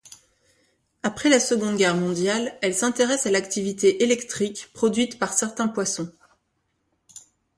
[1.03, 6.11] Après la Seconde guerre mondiale, elle s'intéresse à l'activité électrique produite par certains poissons.